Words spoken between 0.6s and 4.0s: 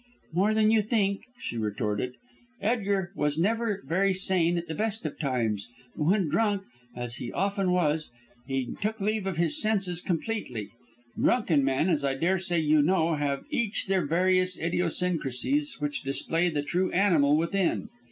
you think," she retorted. "Edgar was never